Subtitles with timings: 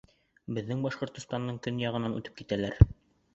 [0.57, 2.81] Беҙҙең Башҡортостандың көньяғынан үтеп китәләр.